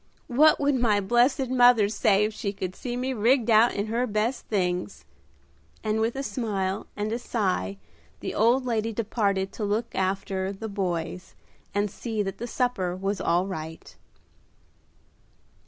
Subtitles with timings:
[0.33, 4.07] What would my blessed mother say if she could see me rigged out in her
[4.07, 5.05] best things?"
[5.83, 7.77] and with a smile and a sigh
[8.19, 11.35] the old lady departed to look after "the boys,"
[11.75, 13.95] and see that the supper was all right.